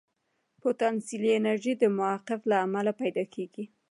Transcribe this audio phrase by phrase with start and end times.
[0.61, 3.65] پوتانسیلي انرژي د موقف له امله پیدا کېږي.